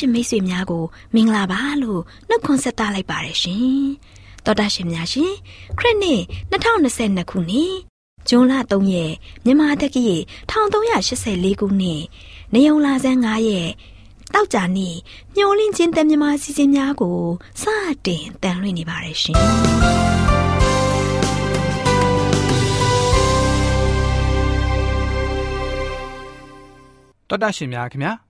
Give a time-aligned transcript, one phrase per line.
[0.00, 3.84] မှသောတာရှင်မိတ်ဆွေများကိုမင်္ဂလာပါလို့နှုတ်ခွန်းဆက်သလိုက်ပါတယ်ရှင်။
[4.44, 5.32] သောတာရှင်များရှင်
[5.78, 7.74] ခရစ်နှစ်2022ခုနှစ်
[8.28, 9.12] ဇွန်လ3ရက်
[9.44, 10.06] မြန်မာတက္ကီ
[10.50, 12.02] 1384ခုနှစ်
[12.54, 13.70] နေုံလာဆန်း9ရက်
[14.34, 14.96] တောက်ကြနေ့
[15.36, 17.18] မျောလင်းချင်းတမြန်မာစီစဉ်များကို
[17.62, 17.64] စ
[18.06, 19.36] တင်တန်လွှင့်နေပါတယ်ရှင်။
[27.28, 28.29] တော်တာရှင်များခင်ဗျာ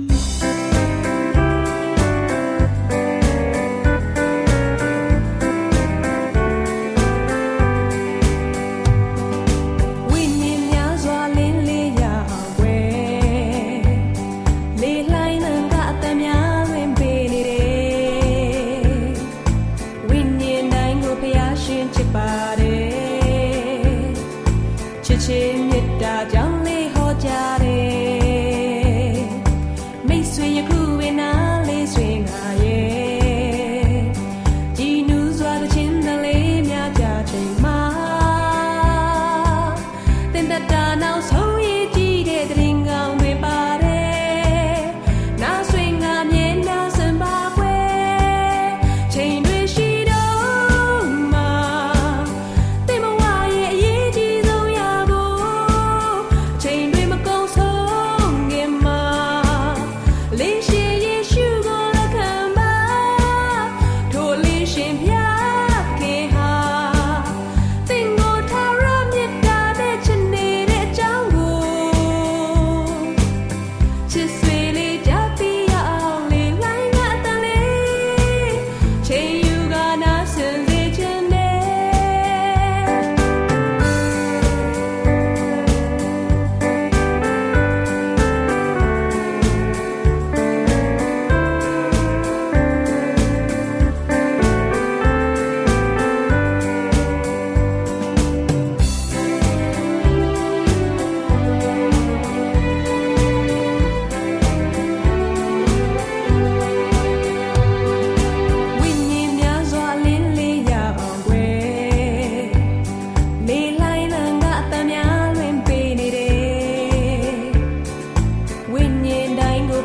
[119.05, 119.83] ဒေသနာတော်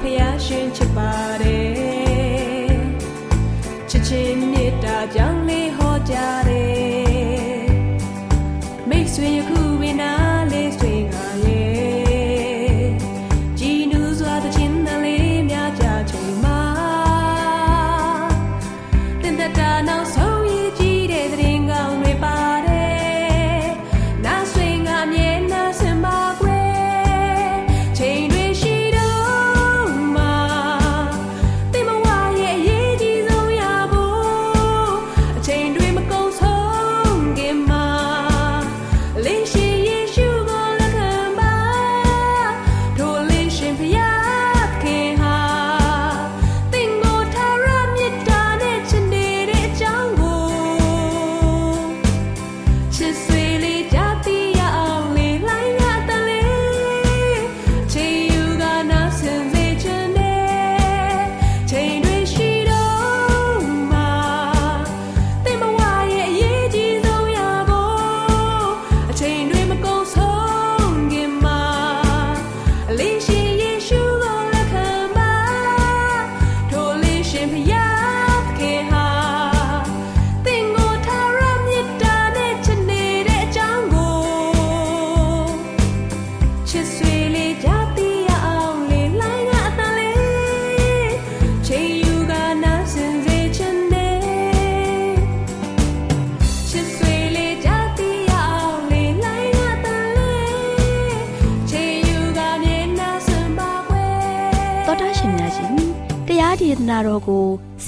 [9.48, 9.65] ကိုဆ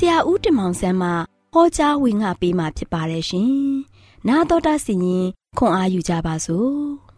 [0.10, 1.10] ရာဦးတင်မောင်ဆန်းမှ
[1.54, 3.51] ဟောကြားဝင်ငါပေးมาဖြစ်ပါတယ်ရှင်။
[4.28, 5.25] 나တော်တာစီရင်
[5.57, 6.74] ခွန်အားယူကြပါစို့။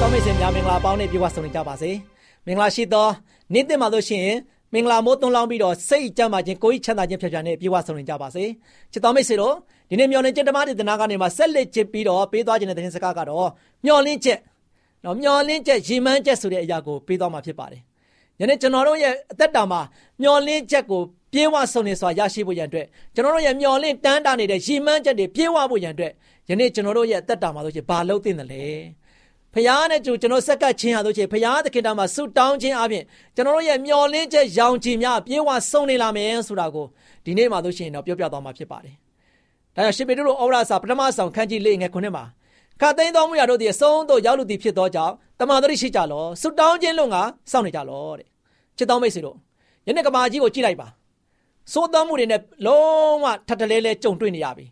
[0.00, 1.90] တောင်းမိတ် စဉ်များမင်္ဂလာပေါင်းနဲ့ပြေဝဆုံနေကြပါစေ
[2.46, 3.08] မင်္ဂလာရှိသော
[3.52, 4.38] နေ့တင်မှာလို့ရှိရင်
[4.72, 8.44] မင်္ဂလာမိုးသွန်းလောင်းပြီးတော့စိတ်ကြမ်းပါခြင်းကိုယ်ချမ်းသာခြင်းဖြတ်ဖြတ်နဲ့ပြေဝဆုံနေကြပါစေ
[8.92, 9.54] ချစ်တော်မိတ်ဆွေတို့
[9.90, 13.48] ဒီနေ့မျော်လင့်ချက်ဓမ္မဒေသနာကနေမှဆက်လက်ချစ်ပြီးတော့ပေးသွားခြင်းတဲ့သင်စကားကတော့
[13.84, 14.38] မျော်လင့်ချက်
[15.03, 17.81] နော်မျော်လင့်ချက်ရည်မှန်းချက်ဆိုတဲ့အရာကိုပေးသွားမှာဖြစ်ပါတယ်
[18.39, 19.81] ယနေ့ကျွန်တော်တို့ရဲ့အသက်တာမှာ
[20.21, 21.01] မျော်လင့်ချက်ကို
[21.33, 26.13] ပြေဝဆုံနေစွာရရှိဖို့ရန်အတွက်ကျွန်တော်တို့ရဲ့မျော်လင့်တန်းတာနေတဲ့ရည်မှန်းချက်တွေပြေဝဖို့ရန်အတွက်
[26.49, 28.63] ယနေ့ကျွန်တော်တို့ရဲ့အသက်တာမှာဆိုရှင်ဘာလုပ်သင့်တယ်လဲ
[29.53, 33.03] ဖရားနဲ့ကျွန်တော်ဆက်ကပ်ခြင်းဟာဆိုရှင်ဖရားသခင်တော်မှာဆုတောင်းခြင်းအပြင်
[33.35, 36.85] ကျွန်တော်တို့ရဲ့မျော်လင့်ချက်ရောင်ချင်များပြေဝဆုံနေလာမယ်ဆိုတာကို
[37.25, 38.95] ဒီနေ့မှာဆိုရှင်တော့ပြောပြသွားမှာဖြစ်ပါတယ်။
[39.75, 42.23] ဒါကြောင့်ရှင်ပေတရုဩဝါဒစာပထမဆောင်ခန်းကြီးလေးငယ်ခုနှစ်မှာ
[42.81, 47.17] ခတ်သိမ်းတော်မူရတို့သည်အဆုံးသို့ရောက်လူသည်ဖြစ်သောကြောင့်တမန်တော်ရှိကြလောဆုတောင်းခြင်းလုံးက
[47.51, 48.27] စောင့်နေကြလောတဲ့
[48.77, 49.37] ချစ်တော်မိတ်ဆွေတို့
[49.87, 50.87] ယနေ့ကမာကြီးကိုကြည့်လိုက်ပါ
[51.73, 54.65] စိုးတော်မှုတွေနဲ့လုံးဝထပ်တလဲလဲကြုံတွေ့နေရပြီ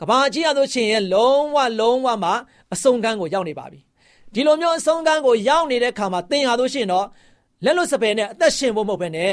[0.00, 2.30] ကဘာကြီးရဆိုရှင်ရဲ့လုံးဝလုံးဝမှ
[2.72, 3.80] အဆုံးကန်းကိုရောက်နေပါပြီ
[4.34, 7.06] ဒီလိုမျိုးအဆုံးကန်းကိုရောက်နေတဲ့ခါမှာသင်ရလို့ရှိရင်တော့
[7.64, 9.32] လက်လွတ်စပယ်နဲ့အသက်ရှင်ဖို့မဟုတ်ဘဲနဲ့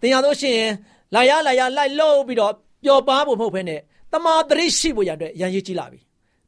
[0.00, 0.70] သင်ရလို့ရှိရင်
[1.14, 2.52] လာရလာရလိုက်လို့ပြီးတော့
[2.84, 3.80] ပျော်ပါဖို့မဟုတ်ဘဲနဲ့
[4.12, 6.00] တမာတရိရှိဖို့ရတဲ့ရန်ရည်ကြီးလာပြီ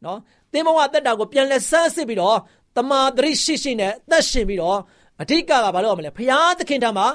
[0.05, 0.19] နော်
[0.57, 2.39] သင်ဘဝတက်တာကိုပြန်လက်ဆန်းစစ်ပြီးတော့
[2.77, 4.79] တမာတရိရှိရှိနဲ့အသက်ရှင်ပြီးတော့
[5.23, 7.07] အဓိကကဘာလို့ရမလဲဖရာသခင်ထံမှာ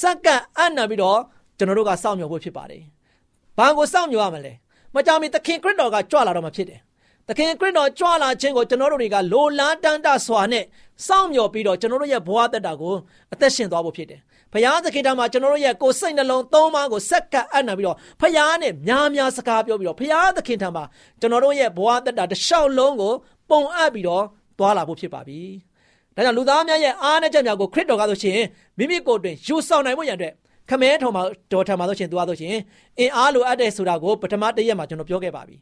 [0.00, 1.18] စက္ကန့်အံ့နံပြီးတော့
[1.58, 2.82] ကျွန်တော်တို့ကစောင့်မျှော်ဖို့ဖြစ်ပါတယ်။
[3.58, 4.52] ဘာကိုစောင့်မျှော်ရမလဲ။
[4.94, 6.80] မကြောင်မီသခင်ခရစ်တော်ကကြွလာတော့မှဖြစ်တယ်။
[7.28, 10.64] သခင်ခရစ်တော်ကြွလာခြင်းကိုကျွန်တော်တို့တွေကလိုလားတမ်းတစွာနဲ့
[11.06, 12.94] စောင့်မျှော်ပြီးတော့ကျွန်တော်တို့ရဲ့ဘဝတက်တာကို
[13.32, 14.20] အသက်ရှင်သွားဖို့ဖြစ်တယ်။
[14.52, 20.84] ဖရာသခင်ထံမှာကျွန်တော်တို့ရဲ့ကိုယ်စိတ်နှလုံးသုံးပါးကိုစက္ကန့်အံ့နံပြီးတော့ဖရာနဲ့များများစကားပြောပြီးတော့ဖရာသခင်ထံမှာ
[21.20, 23.12] ကျွန်တော်တို့ရဲ့ဘဝတက်တာတစ်လျှောက်လုံးကို
[23.50, 24.24] ပုံအပ်ပြီးတော့
[24.58, 25.40] သွားလာဖို့ဖြစ်ပါပြီ။
[26.16, 28.38] ဒါကြောင့်လူသားများရဲ့အားနဲ့ချက်များကိုခရစ်တော်ကဆိုရှင်
[28.78, 30.32] မိမိကိုယ်တွင်ယူဆောင်နိုင်ဖို့ရန်အတွက်
[30.70, 32.54] ခမဲထော်မှာတော်ထံမှာဆိုရှင်သူကဆိုရှင်
[32.98, 35.56] အင်အားလိုအပ်တဲ့ဆိုတာကိုပထမတရက်မှာကျွန်တော်ပြောခဲ့ပါပြီ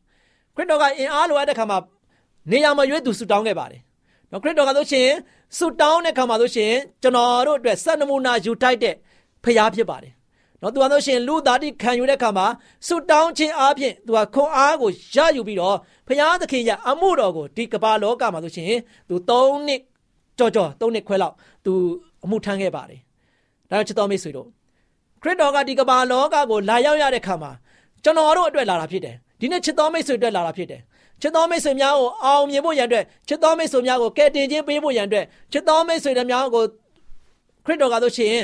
[0.54, 1.78] ခရစ်တော်ကအင်အားလိုအပ်တဲ့ခါမှာ
[2.52, 3.80] နေရာမှာရွေးသူဆူတောင်းခဲ့ပါတယ်
[4.32, 5.08] နော်ခရစ်တော်ကဆိုရှင်
[5.56, 6.72] ဆူတောင်းတဲ့ခါမှာဆိုရှင်
[7.02, 8.94] ကျွန်တော်တို့အတွက်စံနမူနာယူထိုက်တဲ့
[9.44, 10.12] ဖရားဖြစ်ပါတယ်
[10.62, 12.46] နော်သူကဆိုရှင်လူသားတိခံယူတဲ့ခါမှာ
[12.86, 15.76] ဆူတောင်းခြင်းအပြင်သူကခွန်အားကိုရယူပြီးတော့
[16.06, 18.72] ဖရားသခင်ရဲ့အမှုတော်ကိုဒီကမ္ဘာလောကမှာဆိုရှင်
[19.08, 19.80] သူ၃နှစ်
[20.38, 21.34] ကြော်ကြော်သုံးနှစ်ခွဲလောက်
[21.64, 21.72] သူ
[22.24, 23.00] အမှုထမ်းခဲ့ပါတယ်။
[23.70, 24.48] ဒါကြောင့်ချစ်တော်မိတ်ဆွေတို့
[25.22, 27.50] ခရစ်တော်ကဒီကမ္ဘာလောကကိုလာရောက်ရတဲ့ခါမှာ
[28.04, 30.80] ကျွန်တော်တို့အတွက်လာတာဖြစ်တယ်။ဒီနေ့ချစ်တော်မိတ်ဆွေအတွက်လာတာဖြစ်တယ်။
[31.22, 36.64] ချစ်တော်မိတ်ဆွေများကိုအောင်မြင်ဖို့ရန်အတွက်ချစ်တော်မိတ်ဆွေများကိုကယ်တင်ခြင်းပေးဖို့ရန်အတွက်ချစ်တော်မိတ်ဆွေတွေများကို
[37.64, 38.34] ခရစ်တော်ကဆိုရှင်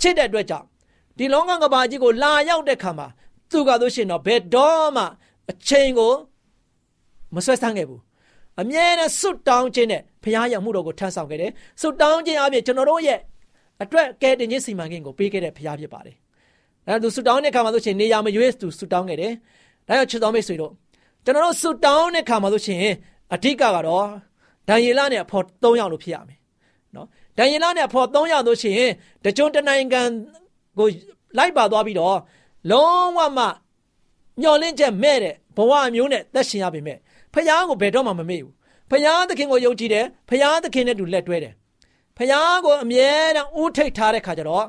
[0.00, 0.66] ချစ်တဲ့အတွက်ကြောင့်
[1.18, 3.06] ဒီလောကကဘာကြီးကိုလာရောက်တဲ့ခါမှာ
[3.50, 5.04] သူကဆိုရှင်တော့ဘယ်တော့မှ
[5.50, 6.12] အချိန်ကို
[7.34, 8.00] မဆွဲဆန်းခဲ့ဘူး
[8.60, 11.50] အမြဲတမ်းစွတ်တောင်းခြင်းနဲ့ဘုရားရဲ့မှုတော်ကိုထမ်းဆောင်ခဲ့တယ်။
[11.80, 13.18] စွတ်တောင်းခြင်းအပြင်ကျွန်တော်တို့ရဲ့
[13.82, 16.16] အတွက်ကဲတင်ခြင်းစီမံကိန်းကိုပေးခဲ့တဲ့ဘုရားဖြစ်ပါတယ်။
[16.86, 19.32] ဒါသူစွတ်တောင်းတဲ့အခါမှာဆိုရှင်နေရာမရွေးသူစွတ်တောင်းခဲ့တယ်။
[19.88, 20.72] ဒါကြောင့်ချစ်တော်မိတ်ဆွေတို့
[21.28, 22.80] ကျွန်တော်တို့စွတ်တောင်းတဲ့အခါမှာဆိုရှင်
[23.34, 24.06] အဓိကကတော့
[24.68, 26.38] ဒံယေလနဲ့အဖော်၃ယောက်လို့ဖြစ်ရမယ်။
[26.94, 27.06] နော်
[27.38, 28.92] ဒံယေလနဲ့အဖော်၃ယောက်လို့ရှိရင်
[29.24, 30.00] တကြုံတနိုင်ငံ
[30.78, 30.88] ကို
[31.38, 32.18] လိုက်ပါသွားပြီးတော့
[32.70, 33.44] လုံးဝမှ
[34.42, 36.98] ညှော်လင့်ချက်မဲ့တဲ့ဘဝမျိုးနဲ့သက်ရှင်ရပေမဲ့
[37.34, 38.54] ဖယားကိုဘယ်တော့မှမမေ့ဘူး
[38.90, 41.52] ဖယားသခင်ကိုယုံကြည်တယ်ဖယားသခင်နဲ့တူလက်တွဲတယ်
[42.18, 44.66] ဖယားကိုအမြဲတမ်းဦးထိတ်ထားတဲ့ခါကျတော့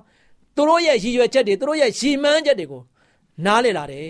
[0.56, 2.82] သူတို့ရဲ့ရည်ရွယ်ချက်တွေသူတို့ရဲ့ရည်မှန်းချက်တွေကို
[3.46, 4.10] နားလည်လာတယ်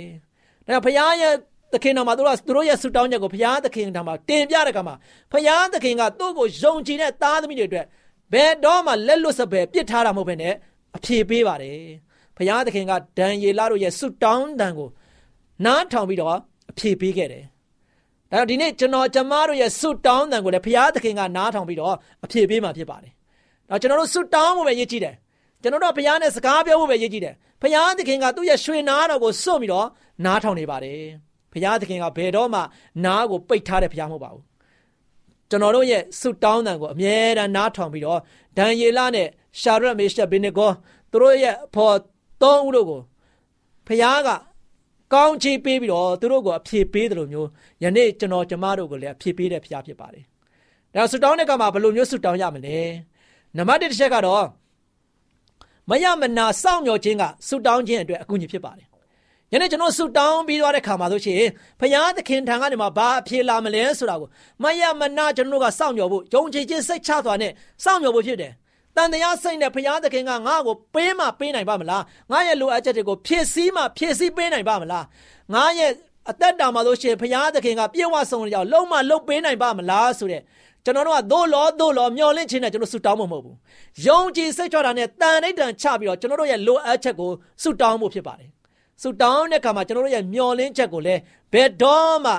[0.65, 1.34] ဒါကြောင့်ဖယားရဲ့
[1.73, 4.95] သခင်တော်မှာသူတို့သူတို့ရဲ့ဆူတောင်းချက်ကိုဘုရားသခင်တော်မှာတင်ပြတဲ့ကမှာ
[5.31, 7.85] ဘုရားသခင်ကသူ့ကိုယုံကြည်တဲ့သားသမီးတွေအတွက်
[8.33, 10.53] ဘယ်တော့မှလက်လွတ်စပယ်ပြစ်ထားတာမဟုတ်ဘဲနဲ့
[10.97, 11.79] အဖြေပေးပါတယ်
[12.38, 14.89] ဘုရားသခင်ကဒံယေလတို့ရဲ့ဆူတောင်းတန်ကို
[15.65, 16.38] နားထောင်ပြီးတော့
[16.71, 17.43] အဖြေပေးခဲ့တယ်
[18.31, 21.95] ဒါကြောင့်ဒီနေ့ကျွန်တော်ကျမတို့ရဲ့ဆုတောင်းတန်ကိုလည်းဘုရားသခင်ကနားထောင်ပြီးတော့
[22.25, 23.11] အဖြေပေးမှာဖြစ်ပါတယ်။
[23.69, 25.15] တော့ကျွန်တော်တို့ဆုတောင်းဖို့ပဲရည်ကြည်တယ်။
[25.61, 29.88] ကျွန်တော်တို့ဘုရားနဲ့စကားပြောဖို့ပဲရည်ကြည်တယ်။ဘုရားသခင်ကသူ့ရဲ့ရွှေနာတော်ကိုစွန့်ပြီးတော့
[30.25, 31.03] နားထောင်နေပါတယ်။
[31.51, 32.62] ဘုရားသခင်ကဘယ်တော့မှ
[33.06, 34.44] နားကိုပိတ်ထားတဲ့ဘုရားမဟုတ်ပါဘူး။
[35.50, 38.20] ကျွန်တော်တို့ရဲ့ဆုတောင်းတန်ကိုအမြဲတမ်းနားထောင်ပြီးတော့
[38.58, 39.27] ဒံယေလနဲ့
[39.62, 40.72] ရှာရတ်မေရှက်ဘိနေဂော
[41.12, 41.96] သူတို့ရဲ့အဖော်
[42.41, 43.01] သုံးဦးတို့ကို
[43.88, 44.29] ဘုရားက
[45.13, 47.48] ကောင်းချီးပေးပြီးတော့သူတို့ကိုအဖြေပေးတယ်လို့မျိုး
[47.84, 50.24] ယနေ့ကျွန်တော်ကျမတို့ကိုလည်းအဖြေပေးတဲ့ဖရားဖြစ်ပါတယ်။
[50.96, 52.77] ဒါဆူတောင်းတဲ့ကမှာဘယ်လိုမျိုးဆူတောင်းရမလဲ။
[53.58, 54.46] နံပါတ်1တစ်ချက်ကတော့
[55.89, 58.88] မယမနာစောင့်မျှော်ခြင်းကဆူတောင်းခြင်းအတွက်အကူအညီဖြစ်ပါတယ်။
[59.53, 61.41] ယနေ့ကျွန်တော်ဆူတောင်းပြီးသွားတဲ့ခါမှာဆိုရှင်
[61.79, 64.29] ဖရားသခင်ထံကနေမှဘာအဖြေလာမလဲဆိုတာကို
[64.63, 67.51] မယမနာကျွန်တော်တို့ကစောင့်မျှော်ဖို့ယုံကြည်ခြင်းစိတ်ချစွာနဲ့
[67.84, 68.53] စောင့်မျှော်ဖို့ဖြစ်တယ်။
[68.96, 75.06] တန်တရားစိတ်နဲ့ဘုရားသခင်ကငါ့ကိုပေးမှပေးနိုင်ပါမလားငါရဲ့လိုအပ်ချက်တွေကိုဖြည့်ဆည်းမှဖြည့်ဆည်းပေးနိုင်ပါမလား
[75.53, 75.91] ငါရဲ့
[76.29, 80.41] အသက်တာမှာလို့ရှိရင်ဘုရားသခင်ကပြေဝဆုံးကြောင်လုံးမလုံးပေးနိုင်ပါမလားဆိုတဲ့
[80.86, 83.56] ကျွန်တော်တို့ကသို့လောသို့လောမျောလင့်ခြင်းနဲ့ကျွန်တော်ဆုတောင်းမှာမဟုတ်ဘူး
[84.06, 87.29] ယုံကြည်စိတ်ချတာနဲ့တန်ဋိဌံချပြီးတော့ကျွန်တော်တို့ရဲ့လိုအပ်ချက်ကို
[87.62, 88.50] ဆုတောင်းဖို့ဖြစ်ပါတယ်
[89.01, 91.22] ဆုတောင်းတဲ့အခါမှာကျွန်တော်တို့ရဲ့မျောလင့်ချက်ကိုလည်း
[91.53, 92.34] ဘယ်တော့မှ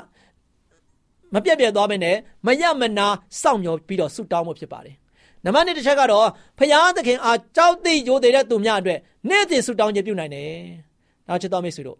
[1.34, 3.06] မပြတ်ပြတ်သွားမနဲ့မရမနာ
[3.42, 4.96] စောင့်မျှော်ပြီးတော့ဆုတောင်းဖို့ဖြစ်ပါတယ်
[5.44, 6.26] နံပါတ်1တစ်ချက်ကတော့
[6.58, 8.98] ဖရာသခင်အားကြောက်သိရိုသေတဲ့သူများအတွက်
[9.28, 10.50] နေ့စဉ်ဆုတောင်းခြင်းပြုနိုင်တယ်။
[11.28, 11.98] နောက်ချစ်တော်မိတ်ဆွေတို့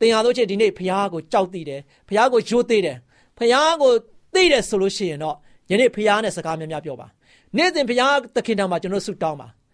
[0.00, 2.96] သင်ဟာတို့ချင်းဒီနေ့ဖရာကိုကြောက်သိတယ်ဖရာကိုရိုသေတယ်
[3.38, 3.92] ဖရာကို
[4.34, 5.36] သိတယ်ဆိုလို့ရှိရင်တော့
[5.70, 7.06] ယနေ့ဖရာနဲ့စကားများများပြောပါ။
[7.56, 9.48] နေ့စဉ်ဖရာသခင်တော်မှာကျွန်တော်ဆုတောင်းပါ။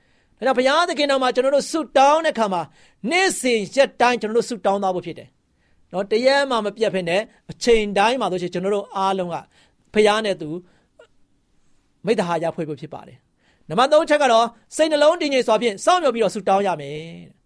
[0.47, 2.63] ဒါကြောင့်ဘုရားသခင်တော်မှာကျွန်တော်တို့ဆုတောင်းတဲ့ခါမှာ
[3.11, 5.29] နေ့စဉ်ရက်တိုင်းကျွန်တော်တို့ဆုတောင်းသားဖို့ဖြစ်တယ်။
[5.93, 7.21] နော်တရက်မှမပြတ်ဖြစ်နဲ့
[7.51, 9.37] အချိန်တိုင်းမှာဆိုရှင်ကျွန်တော်တို့အားလုံးက
[9.95, 10.49] ဘုရားနဲ့သူ
[12.07, 13.19] မိတ္တဟာရဖွဲ့ဖို့ဖြစ်ပါတယ်။
[13.69, 14.47] နံပါတ်3ချက်ကတော့
[14.77, 17.01] စိတ်နှလုံးတည်ငြိမ်စွာဖြင့်စောင့်မျှော်ပြီးတော့ဆုတောင်းရမယ်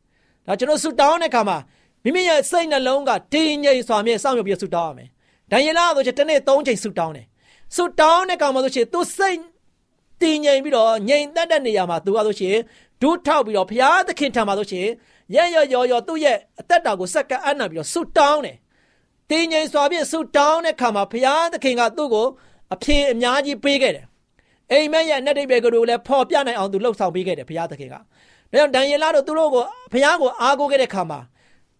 [0.46, 1.58] ။ဒါကျွန်တော်ဆုတောင်းတဲ့အခါမှာ
[2.04, 5.08] မိမိရဲ့စိတ်နှလုံးကတည်ငြိမ်စွာဖြင့်စောင့်မျှော်ပြီးဆုတောင်းရမယ်။
[5.50, 7.26] ဒံယေလဆိုချင်တစ်နေ့3ချိန်ဆုတောင်းတယ်။
[7.76, 9.38] ဆုတောင်းတဲ့အခါမှာဆိုရှင်သူစိတ်
[10.22, 12.56] တည်ငြိမ်ပြီးတော့ငြိမ်သက်တဲ့နေရာမှာသူကဆိုရှင်
[13.02, 14.88] ဒူးထောက်ပြီးတော့ဘုရားသခင်ထံမှာဆိုရှင်
[15.34, 18.56] ရရရော်ရော်သူ့ရဲ့အသက်တာကိုစက္ကအနံ့ပြီးတော့ဆုတောင်းတယ်။
[19.30, 22.26] တည်ငြိမ်စွာဖြင့်ဆုတောင်းတဲ့အခါမှာဘုရားသခင်ကသူ့ကို
[22.74, 24.06] အဖြေအများကြီးပေးခဲ့တယ်။
[24.72, 28.00] အိမ်မက်ရဲ့အနက်ဒိဗေကတို့လည်းဖော်ပြနိုင်အောင်သူလှုပ်ဆောင်ပေးခဲ့တယ်ဘုရားသခင်က။ဒါ
[28.52, 31.20] ကြောင့်ဒံယေလတို့သူတို့ကိုဘုရားကိုအားကိုးခဲ့တဲ့အခါမှာ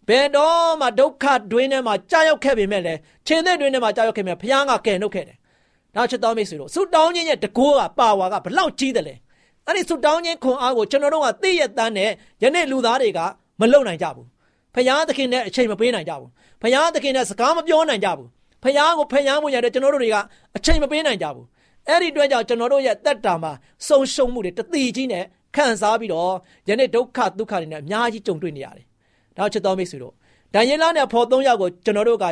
[0.09, 5.37] ဘယ်တော့မှဒုက္ခတွင်းထဲမှာကြာရောက်ခဲ့ပေမဲ့လည်းခြေသက်တွင်းထဲမှာကြာရောက်ခဲ့မြဲဘုရားကကယ်နှုတ်ခဲ့တယ်။
[5.95, 9.15] နောက်ချက်တော်မိတ်ဆွေတို့ဆုတောင်းခြင်းရဲ့တကိုးကပါဝါကဘလောက်ကြီးတယ်လဲ။
[9.67, 12.11] အဲ့ဒီဆုတောင်းခြင်းခွန်အားကိုကျွန်တော်တို့ကသိရတမ်းနဲ့
[12.43, 13.21] ယနေ့လူသားတွေက
[13.61, 14.27] မလုံနိုင်ကြဘူး။
[14.75, 16.31] ဖယားသခင်နဲ့အချိန်မပေးနိုင်ကြဘူး။
[16.63, 18.29] ဖယားသခင်နဲ့စကားမပြောနိုင်ကြဘူး။
[18.63, 20.17] ဖယားကိုဖယားမှုရတဲ့ကျွန်တော်တို့တွေက
[20.57, 21.47] အချိန်မပေးနိုင်ကြဘူး။
[21.89, 23.53] အဲ့ဒီအတွက်ကြောင့်ကျွန်တော်တို့ရဲ့တက်တာမှာ
[23.89, 25.25] ဆုံရှုံမှုတွေတတိကြီးနဲ့
[25.57, 26.33] ခံစားပြီးတော့
[26.69, 28.87] ယနေ့ဒုက္ခဒုက္ခတွေနဲ့အများကြီးကြုံတွေ့နေရတယ်။
[29.37, 30.15] ဒါချစ်တော်မိတ်ဆွေတို့
[30.55, 32.27] ဒံယေလနဲ့ဖော်သုံးယောက်ကိုကျွန်တော်တို့က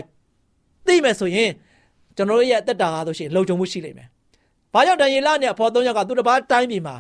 [0.87, 1.51] သိမယ်ဆိုရင်
[2.17, 4.09] ကျွန်တော်တို့ရဲ့တက်တာဟာဆိုရှင်လုံခြုံမှုရှိလိမ့်မယ်။
[4.75, 6.95] ဘာကြောင့်ဒံယေလနဲ့ဖော်သုံးယောက်ကသူတစ်ပါးတိုင်းပြည်မှာ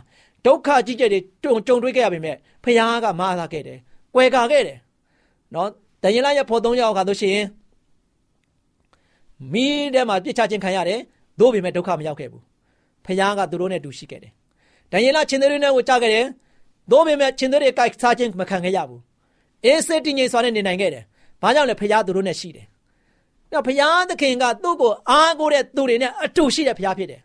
[0.46, 3.78] ဒုက္ခကြီးကျယ်တွေကြုံကြုံတွေ့ခဲ့ရပေမဲ့ဖခင်ကမအားသာခဲ့တယ်။
[4.14, 4.78] ကွယ်ကာခဲ့တယ်။
[5.54, 5.68] နော်
[6.02, 7.38] ဒံယေလရဲ့ဖော်သုံးယောက်ကဆိုရှင်
[9.52, 11.00] မိထဲမှာပြစ်ချခြင်းခံရတယ်။
[11.40, 12.42] သို့ပေမဲ့ဒုက္ခမရောက်ခဲ့ဘူး။
[13.06, 14.32] ဖခင်ကသူတို့နဲ့တူရှိခဲ့တယ်။
[14.92, 16.26] ဒံယေလချင်းတွေနဲ့ကိုကြားခဲ့တယ်။
[16.90, 19.00] သို့ပေမဲ့ချင်းတွေကိုက်စားခြင်းမခံခဲ့ရဘူး။
[19.64, 21.04] အေးစစ်တည်ငြိမ်စွာနဲ့နေနိုင်ခဲ့တယ်။
[21.42, 22.66] ဘာကြောင့်လဲဖခင်သူတို့နဲ့ရှိတယ်။
[23.50, 27.20] အဲ့ဘုရားသခင်ကသူ့ကိုအားကိုးတဲ့သူတွေနဲ့အတူရှိတဲ့ဘုရားဖြစ်တယ်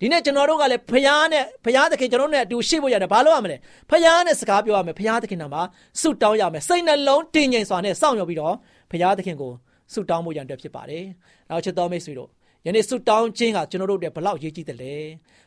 [0.00, 3.56] ဒီနေ့ကျွန်တော်တို့ကလည်းဖယားနဲ့ဖယားသခင်ကျွန်တော်တို့နဲ့အတူရှိဖို့ရတယ်ဘာလို့ရမလဲ
[3.90, 5.62] ဖယားနဲ့စကားပြောရမယ်ဖယားသခင်နာမှာ
[6.00, 8.54] ဆုတောင်းရမယ်စိတ်နှလုံးတည်ငြိမ်စွာနဲ့စောင့်မျှော်ပြီးတော့
[8.90, 9.52] ဖယားသခင်ကို
[9.92, 11.04] ဆုတောင်းဖို့ရန်အတွက်ဖြစ်ပါတယ်
[11.50, 12.28] နောက်ချစ်တော်မိတ်ဆွေတို့
[12.66, 14.94] ယနေ့ဆုတောင်းခြင်းကကျွန်တော်တို့အတွက်ဘလောက်ရေးကြီးတယ်လဲ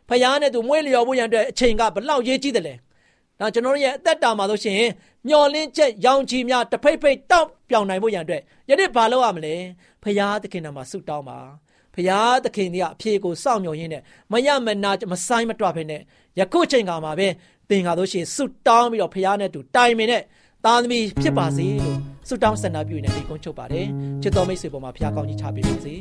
[0.09, 2.75] ဖယားနဲ့သူမွေးလျော်ဖို့ရန်အတွက်အချိန်ကဘလောက်ရေးကြီးတယ်လဲ
[3.39, 4.81] ဒါကျွန်တော်တို့ရဲ့အသက်တာမှာဆိုရှင်
[5.27, 9.55] မျော်လင့်ချက်ရောင်ချီများတဖိတ်ဖိတ်တောက်ပြောင်နိုင်ဖို့ရန်အတွက်ယနေ့ဘာလုပ်ရမလဲ
[10.03, 11.39] ဖယားသခင်နာမှာဆုတောင်းပါ
[11.95, 16.01] ဖရာသခင်ကြီးကအဖြေကိုစောင့်မျှော်ရင်းနဲ့မရမနာမဆိုင်မတွဖဲနဲ့
[16.39, 17.27] ယခုချိန်ကမှာပဲ
[17.69, 20.21] သင်္ကာတို့ရှိဆုတောင်းပြီးတော့ဖရာနဲ့တူတိုင်ပင်နဲ့
[20.65, 21.97] သားသမီးဖြစ်ပါစေလို့
[22.27, 23.87] ဆုတောင်းဆန္ဒပြုနေတယ်ဒီကုန်းချုပ်ပါတယ်
[24.21, 25.95] ချစ်တော်မိတ်ဆွေပေါ်မှာဖရာကောင်းကြီးချပေးပါစေ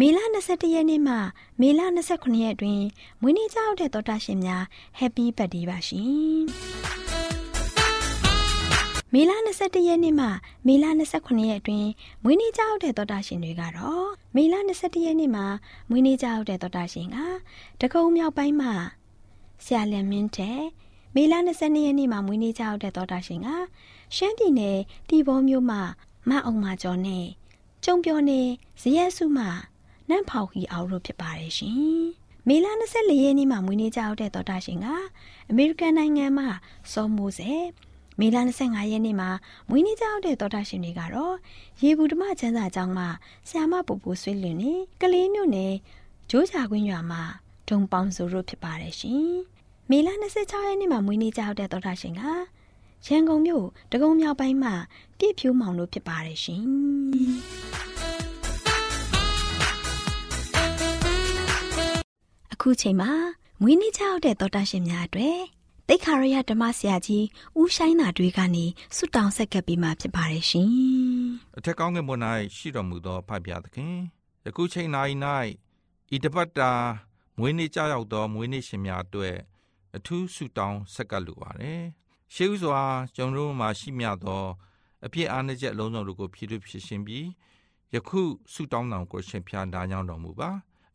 [0.00, 1.14] မေလ21ရက်နေ့မှ
[1.60, 2.84] မေလ29ရက်အတွင်း
[3.20, 4.62] မွေးနေ့ကြောက်တဲ့သောတာရှင်များ
[4.98, 6.40] Happy Birthday ပါရှင်။
[9.12, 10.26] မေလ21ရက်နေ့မှ
[10.66, 10.84] မေလ
[11.16, 11.88] 29ရက်အတွင်း
[12.24, 15.46] မွေးနေ့ကြောက်တဲ့သောတာရှင်တွေကတော့မေလ21ရက်နေ့မှာ
[15.90, 17.16] မွေးနေ့ကြောက်တဲ့သောတာရှင်က
[17.80, 18.72] တကုံမြောက်ပိုင်းမှာ
[19.64, 20.60] ဆရာလင်မင်းတဲ့
[21.14, 23.48] မေလ22ရက်နေ့မှာမွေးနေ့ကြောက်တဲ့သောတာရှင်က
[24.16, 24.78] ရှမ်းပြည်နယ်
[25.08, 25.80] တီဘောမြို့မှာ
[26.28, 27.26] မအောင်မကျော်နဲ့
[27.84, 28.48] ကျုံပြောနယ်
[28.80, 29.50] ဇရက်စုမှာ
[30.08, 31.74] နန့်ဖောက်ခီအောင်လို့ဖြစ်ပါတယ်ရှင်။
[32.48, 34.86] မေလ24ရက်နေ့မှာမွေးနေ့ကြောက်တဲ့တော်တာရှင်က
[35.50, 36.48] အမေရိကန်နိုင်ငံမှာ
[36.92, 37.52] စောမိုးစေ
[38.20, 39.30] မေလ25ရက်နေ့မှာ
[39.68, 41.34] မွေးနေ့ကြောက်တဲ့တော်တာရှင်တွေကတော့
[41.82, 43.08] ရေဘူးဓမ္မချမ်းသာကျောင်းမှာ
[43.48, 45.74] ဆ iam ပူပူဆွေးလင်းနေကလေးမျိုးနဲ့
[46.30, 47.22] ဂျိုးချာကွင်းရွာမှာ
[47.68, 49.30] ဒုံပေါင်းစုတို့ဖြစ်ပါတယ်ရှင်။
[49.90, 52.22] မေလ26ရက်နေ့မှာမွေးနေ့ကြောက်တဲ့တော်တာရှင်က
[53.06, 54.74] ရန်ကုန်မြို့တကုံမြောက်ပိုင်းမှာ
[55.18, 56.62] ပြည့်ဖြိုးမောင်တို့ဖြစ်ပါတယ်ရှင်။
[62.60, 63.12] အခုချိန်မှာ
[63.60, 65.40] မွေးနေ့ကြောက်တဲ့တော်တာရှင်များအတွက်
[65.88, 67.24] တိတ်ခါရရဓမ္မဆရာကြီး
[67.60, 68.64] ဦးဆိုင်သာတွေကနေ
[68.96, 70.70] ဆုတောင်းဆက်ကပ်ပြီးမှဖြစ်ပါတယ်ရှင်။
[71.58, 72.16] အထက်ကောင်းကင်ဘုံ၌
[72.56, 73.94] ရှိတော်မူသောဖဖျားသခင်
[74.44, 74.88] ယခုချိန်၌၌
[76.14, 76.70] ဤတပတ်တာ
[77.38, 79.36] မွေးနေ့ကြောက်သောမွေးနေ့ရှင်များအတွက်
[79.96, 81.80] အထူးဆုတောင်းဆက်ကပ်လိုပါတယ်။
[82.34, 82.80] ရှေးဥစွာ
[83.16, 84.44] ကျွန်တော်တို့မှာရှိမြသော
[85.04, 87.26] အပြစ်အားနည်းချက်အလုံးစုံတို့ကိုဖြည့်ဖြည့်ရှင်းပြီး
[87.94, 88.20] ယခု
[88.52, 90.50] ဆုတောင်းတော်ကိုရှင်ဖျားနားကြောင်းတော်မူပါ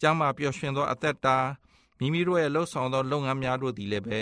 [0.00, 1.36] ကျမ်းမာပျော်ရွှင်သောအသက်တာ
[1.98, 4.20] မိမိတို့ရဲ့လှုပ်ဆောင်သောလုပ်ငန်းများတို့သည်လည်းပဲ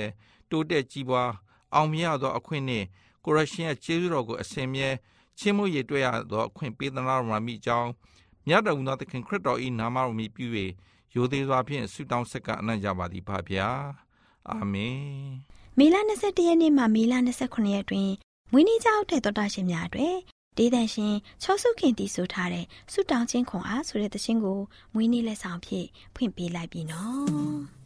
[0.51, 1.31] တိုးတက်ကြီးပွား
[1.75, 2.87] အောင်မြတ်သောအခွင့်နှင့်
[3.25, 4.89] ကိုရရှင်ရဲ့ကျေးဇူးတော်ကိုအစဉ်မြဲ
[5.39, 7.91] ချင်းမှုရတွေ့ရသောအခွင့်ပေးသနာတော်မှာမိကြောင်း
[8.47, 10.47] မြတ်တော်မူသောသခင်ခရစ်တော်၏နာမတော်မြည်ပြု၍
[11.15, 13.69] ရိုသေစွာဖြင့်ဆုတောင်းဆက်ကအနံ့ကြပါသည်ပါဗျာ
[14.51, 14.99] အာမင်
[15.79, 17.15] မေလ21ရက်နေ့မှမေလ
[17.45, 18.11] 29ရက်တွင်
[18.53, 20.17] မွေးနေ့ကြောက်တဲ့တော်တာရှင်များအတွက်
[20.57, 24.61] ဒေသရှင်ချောစုခင်တီဆိုထားတဲ့ဆုတောင်းခြင်းခွန်အားဆိုတဲ့သင်းကို
[24.95, 27.84] မွေးနေ့လက်ဆောင်ဖြင့်ဖွင့်ပေးလိုက်ပြီနော်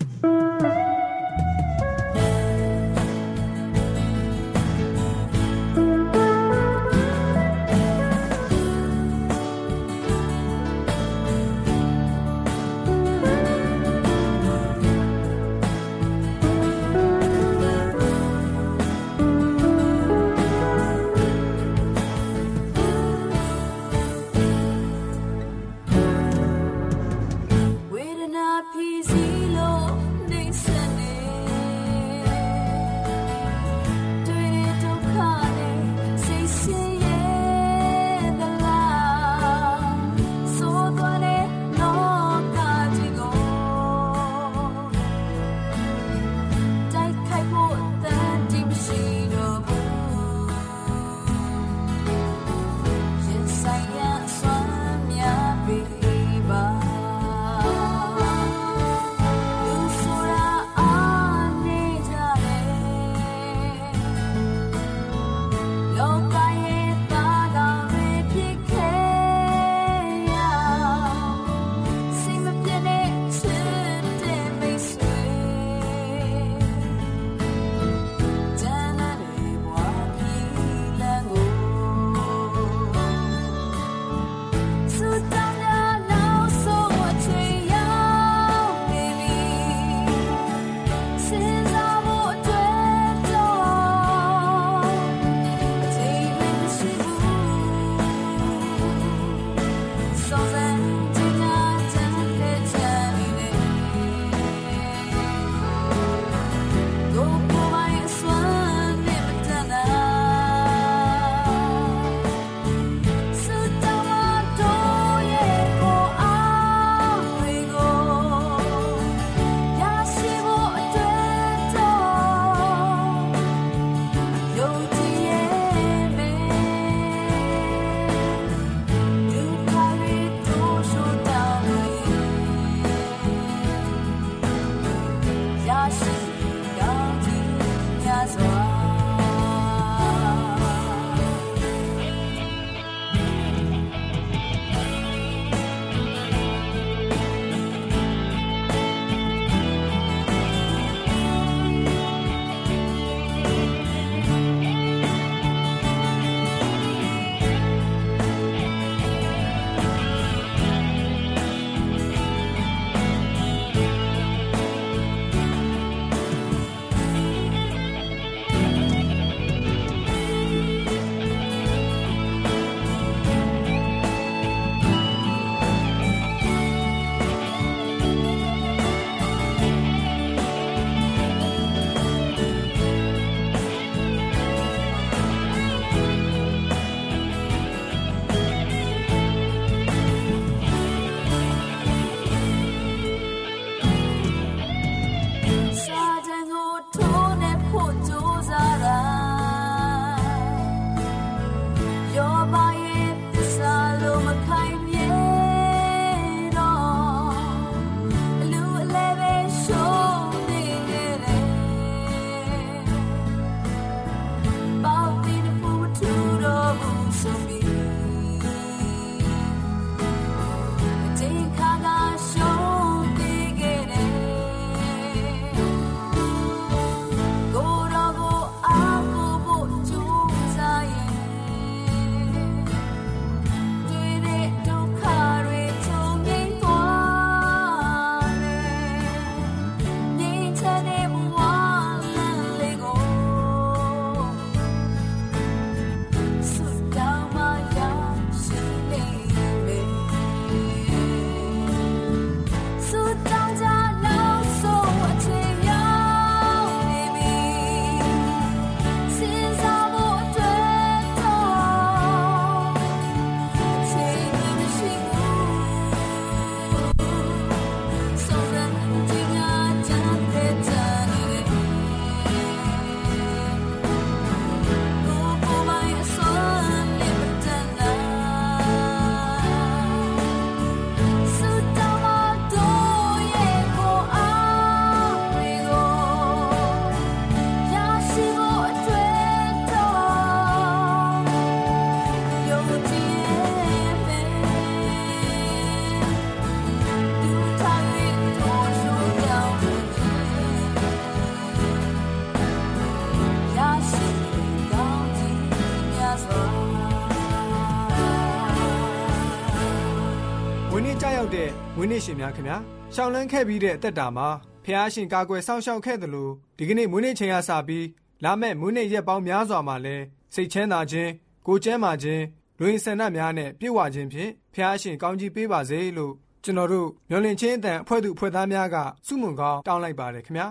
[312.19, 312.57] ရှင်များခင်ဗျာ
[312.95, 314.29] ရှောင်းလန်းခဲ့ပြီးတဲ့အသက်တာမှာ
[314.65, 317.87] ဖះရှင်ကာကွယ်ဆောင်ရှောက်ခဲ့တယ်လို့ဒီကနေ့မွေးနေ့ချိန်ရစပြီး
[318.25, 319.97] လာမဲ့မွေးနေ့ရက်ပေါင်းများစွာမှာလဲ
[320.35, 321.11] စိတ်ချမ်းသာခြင်း
[321.47, 322.23] ကိုကျမ်းမာခြင်း
[322.59, 326.13] လူရင်းဆန္ဒများနဲ့ပြည့်ဝခြင်းဖြင့်ဖះရှင်ကောင်းကြီးပေးပါစေလို့
[326.45, 328.77] ကျွန်တော်တို့မျော်လင့်ခြင်းအတန်အဖွဲ့သူအဖွဲ့သားများက
[329.07, 330.47] စုမုံကောင်းတောင်းလိုက်ပါတယ်ခင်ဗျာ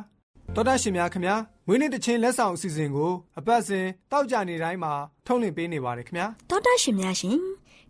[0.55, 1.35] တော်တာရှင်များခင်ဗျာ
[1.67, 4.93] မွေးနေ့တချင်းလက်ဆောင်အစီအစဉ်ကိုအပတ်စဉ်တောက်ကြနေတိုင်းမှာ
[5.25, 7.37] ထုတ်လွှင့်ပေးနေပါတယ်ခင်ဗျာတော်တာရှင်များရှင်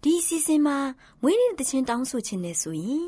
[0.04, 0.78] ဒီအစီအစဉ်မှာ
[1.22, 3.06] မွေးနေ့တချင်းတောင်းဆိုခြင်းနဲ့ဆိုရင်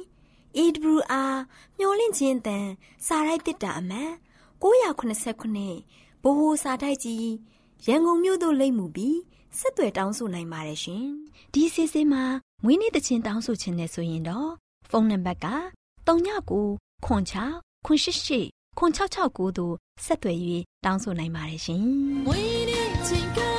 [0.58, 1.34] AWR
[1.78, 2.68] မျော်လင့်ခြင်းတန်
[3.08, 4.12] စာရိုက်တစ်တာအမှန်
[4.62, 7.30] 989ဘိုဟိုစာတိုက်ကြီး
[7.88, 9.18] ရန်ကုန်မြို့သို့လိမ့်မှုပြီး
[9.60, 11.06] ဆက်သွယ်တောင်းဆိုနိုင်ပါတယ်ရှင်
[11.54, 12.24] ဒီအစီအစဉ်မှာ
[12.64, 14.50] မွေးနေ့တချင်းတောင်းဆိုခြင်းနဲ့ဆိုရင်တော့
[14.90, 15.48] ဖုန်းနံပါတ်က
[16.08, 17.24] 39ခွန်
[17.56, 20.38] 6ခွန်88ခွန်669တို့ဆက်သွယ်၍
[20.86, 21.84] တောင်းဆိုနိုင်ပါတယ်ရှင်။
[22.26, 23.59] မွေးနေ့ချင်းကရောက်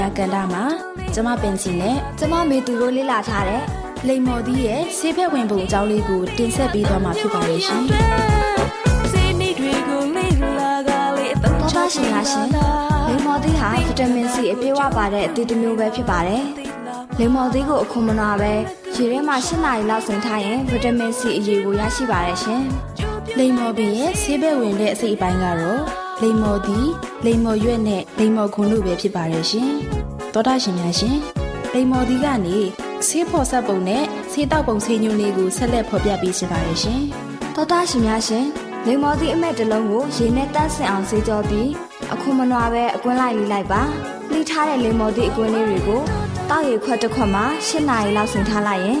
[0.00, 0.64] များကန်တာမှာ
[1.14, 3.62] ကျမပင်စီနဲ့ကျမမေသူတို့လေ့လာထားတဲ့
[4.08, 7.82] လိမ္မော်သီးရဲ့ဆေးဖက်ဝင်ပုံအကြောင်းလေးကိုတင်ဆက်ပေးသွားမှာဖြစ်ပါရဲ့ရှင်။
[9.10, 12.48] ဆေးနည်းတွေကိုလေ့လာကလေးအသုံးချရှင်ရရှင်။
[13.08, 16.42] လိမ္မော်သီးဟာဗီတာမင်စီအပြည့်အဝပါတဲ့အသီးတစ်မျိုးပဲဖြစ်ပါတယ်။
[17.18, 18.52] လိမ္မော်သီးကိုအခွန်မနာပဲ
[18.96, 22.62] ရေထဲမှာ၈နာရီလောက်စိမ်ထားရင်ဗီတာမင်စီအရေးကိုရရှိပါတယ်ရှင်။
[23.38, 26.86] လိမ္မော်ပင်ရဲ့ဆေးဘက်ဝင်တဲ့အစိတ်အပိုင်းကတော့ လိမ္မော်သည်
[27.24, 29.70] လိမ္မော်ရွက်နဲ့လိမ္မော်ခွန်တို့ပဲဖြစ်ပါတယ်ရှင်။
[30.32, 31.16] သောတာရှင်များရှင်
[31.74, 32.58] လိမ္မော်သည်ကနေ
[33.06, 37.00] ဆေးဖော်ဆက်ပုံနဲ့ဆေးတောက်ပုံဆေးညွှန်းလေးကိုဆက်လက်ဖော်ပြပေးချင်ပါတယ်ရှင်။
[37.54, 38.46] သောတာရှင်များရှင်
[38.86, 41.68] လိမ္မော်သည်အမက်တစ်လုံးကိုရေနဲ့တန့်စင်အောင်ဆေးကြောပြီး
[42.12, 43.82] အခုမနွားပဲအကွင်းလိုက်လေးလိုက်ပါ။
[44.30, 46.02] လှိထားတဲ့လိမ္မော်သည်အကွင်းလေးတွေကို
[46.50, 49.00] တောက်ရခွက်တစ်ခွက်မှာ၈နာရီလောက်ဆင်ထားလိုက်ရင်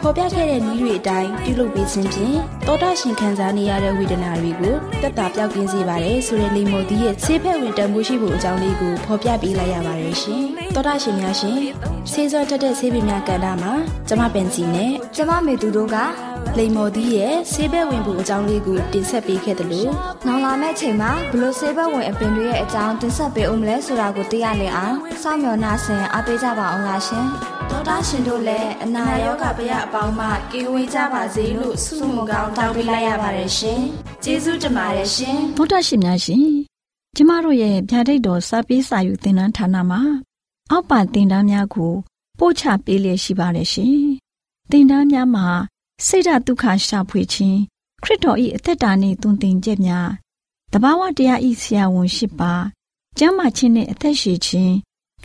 [0.00, 10.42] ဖော်ပြခဲ့တဲ့နည်းတွေအတိုင်းပြုလုပ်ပေးခြင်းဖြင့်တောတာရှင်ခံစားနေရတဲ့ဝေဒနာတွေကိုတက်တာပြောက်ကင်းစေပါတယ်ဆိုတဲ့လိမ္မော်သီးရဲ့ဆေးဖက်ဝင်တန်ဖိုးရှိဖို့အကြောင်းလေးကိုဖော်ပြပေးလိုက်ရပါတယ်ရှင်။
[10.74, 11.58] တောတာရှင်များရှင်
[12.10, 13.72] ဆေးစောတက်တဲ့ဆေးပင်များကဏ္ဍမှာ
[14.08, 15.96] ကျမပင်စီနဲ့ကျမမေသူတို့က
[16.58, 19.92] လိမ္မော်သီးရဲ့ဆေးဘက်ဝင်ဖို့အကြောင်းလေးကိုတင်ဆက်ပေးခဲ့တယ်လို့
[20.26, 27.26] နောက်လာမယ့်ချိန်မှာဘလို့ဆေးဘက်ဝင်အပင်တွေရဲ့အကြောင်းတင်ဆက်ပေးဦးမလဲဆိုတာကိုသိရလင်အောင်စောင့်မျှော်နှာဆင်အားပေးကြပါအောင်လားရှင်
[27.70, 33.80] ဒေါက်တာရှင်တို့လည်းအနာရောဂါပရအပေါင်းမှကင်းဝေးကြပါစေလို့ဆုမွန်ကောင်းတောင်းပေးလိုက်ရပါတယ်ရှင်
[34.24, 36.44] ကျေးဇူးတင်ပါတယ်ရှင်ဒေါက်တာရှင်များရှင်
[37.16, 40.00] ကျမတို့ရဲ့ဗျာဒိတ်တော်စပေးစာယူသင်တန်းဌာနမှာ
[40.70, 41.92] အောက်ပါသင်တန်းများကို
[42.38, 43.98] ပို့ချပေးလျက်ရှိပါတယ်ရှင်
[44.70, 45.46] သင်တန်းများမှာ
[46.06, 47.58] စိတ်ဓာတ်ဒုက္ခရှာဖွေခြင်း
[48.02, 50.08] ခရစ်တော်၏အသက်တာနှင့်တုန်တင်ကြများ
[50.72, 52.52] တဘာဝတရားဤဆရာဝန်ရှိပါ
[53.18, 54.74] ကျမ်းမာခြင်းနှင့်အသက်ရှည်ခြင်း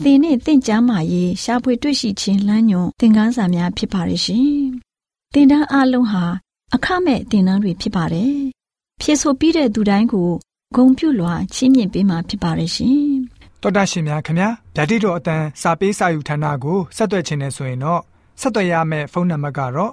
[0.02, 4.48] သင်နှင့်တင့်ကြမာရေးရှာဖွေတွေ့ရှိခြင်းလမ်းညွန်သင်ခန်းစာများဖြစ်ပါရဲ့ရှင်
[5.32, 6.24] သင်တန်းအလုံးဟာ
[6.74, 8.36] အခမဲ့သင်တန်းတွေဖြစ်ပါတယ်
[9.00, 10.30] ဖြစ်ဆိုပြီးတဲ့သူတိုင်းကို
[10.74, 12.98] ဂုံပြုလွှာချီးမြှင့်ပေးမှာဖြစ်ပါရဲ့ရှင်
[13.62, 18.00] တော်တာရှင်များခင်ဗျာဓာတိတော်အတန်းစာပေးစာယူဌာနကိုဆက်သွယ်ခြင်းနဲ့ဆိုရင်တော့
[18.40, 19.92] ဆက်သွယ်ရမယ့်ဖုန်းနံပါတ်ကတော့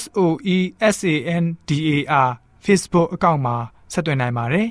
[0.00, 0.20] S O
[0.54, 0.56] E
[0.94, 1.92] S A N D A
[2.26, 2.30] R
[2.64, 3.56] Facebook အကောင့်မှာ
[3.92, 4.68] ဆက်သွင်းနိုင်ပါတယ်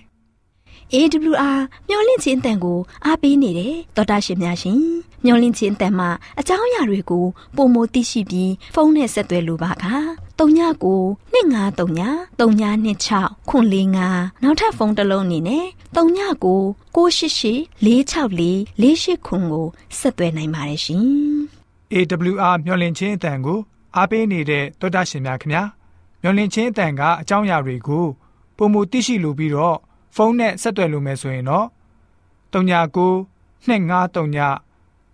[0.93, 4.80] AWR မျော်လင့်ခြင်းအတန်ကိုအားပေးနေတယ်တော်တာရှင်များရှင်
[5.25, 7.25] မျော်လင့်ခြင်းအတန်မှာအကြောင်းအရာတွေကို
[7.56, 9.75] ပုံမသိရှိပြီးဖုန်းနဲ့ဆက်သွယ်လိုပါက
[10.39, 11.01] 39ကို
[11.34, 13.65] 2939 3926ခွန်
[14.06, 16.62] 45နောက်ထပ်ဖုန်းတစ်လုံးအနေနဲ့39ကို
[16.95, 19.67] 688 664 48ခွန်ကို
[19.99, 21.06] ဆက်သွယ်နိုင်ပါတယ်ရှင်
[21.93, 23.60] AWR မျော်လင့်ခြင်းအတန်ကို
[23.97, 25.63] အားပေးနေတဲ့တောတာရှင်များခင်ဗျာ
[26.21, 28.05] မျော်လင့်ခြင်းအတန်ကအကြောင်းအရာတွေကို
[28.58, 29.77] ပုံမသိရှိလိုပြီးတော့
[30.15, 31.67] ဖုန်းနဲ့ဆက်သွယ်လို့မယ်ဆိုရင်တော့
[32.53, 33.25] 39
[33.65, 33.67] 253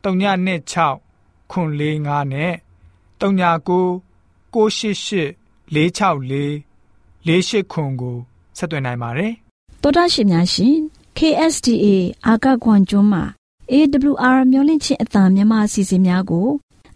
[0.03, 2.53] 326ခွန်45နဲ့
[3.21, 4.01] 39
[4.53, 5.21] 688
[7.25, 8.15] 464 48ခွန်ကို
[8.57, 9.31] ဆက်သွင်းနိုင်ပါတယ်
[9.81, 10.75] တော်တာရှင်များရှင်
[11.17, 11.85] KSTA
[12.27, 13.23] အာကခွန်ကျွန်းမှာ
[13.71, 16.47] AWR မျိုးလင့်ချင်းအတံမြန်မာအစီအစဉ်များကို